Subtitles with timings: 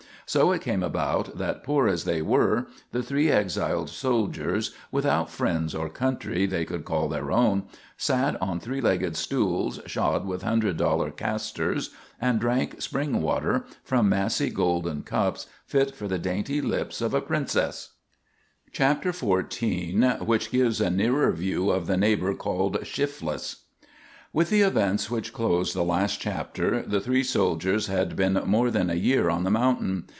[0.27, 5.75] So it came about that, poor as they were, the three exiled soldiers, without friends
[5.75, 7.63] or country they could call their own,
[7.97, 11.89] sat on three legged stools shod with hundred dollar casters,
[12.21, 17.19] and drank spring water from massy golden cups fit for the dainty lips of a
[17.19, 17.89] princess.
[18.71, 23.65] CHAPTER XIV WHICH GIVES A NEARER VIEW OF THE NEIGHBOR CALLED "SHIFLESS"
[24.31, 28.89] With the events which closed the last chapter the three soldiers had been more than
[28.89, 30.05] a year on the mountain.